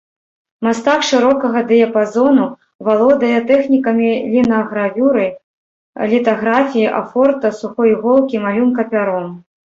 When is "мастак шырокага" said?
0.67-1.61